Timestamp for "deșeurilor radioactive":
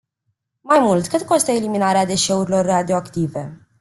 2.05-3.67